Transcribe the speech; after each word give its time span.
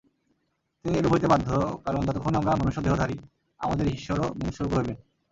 তিনি 0.85 0.95
এরূপ 0.97 1.11
হইতে 1.11 1.27
বাধ্য, 1.27 1.49
কারণ 1.85 2.01
যতক্ষণ 2.07 2.33
আমরা 2.35 2.51
মনুষ্যদেহধারী, 2.55 3.15
আমাদের 3.59 3.87
ঈশ্বরও 3.87 4.27
মনুষ্যরূপী 4.35 4.75
হইবেন। 4.75 4.97